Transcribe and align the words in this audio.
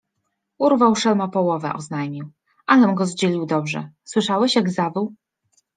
-Urwał 0.59 0.95
szelma 0.95 1.27
połowę- 1.27 1.73
oznajmił.- 1.73 2.29
Alem 2.65 2.95
go 2.95 3.05
zdzielił 3.05 3.45
dobrze. 3.45 3.89
Słyszałeś, 4.03 4.55
jak 4.55 4.69
zawył? 4.69 5.13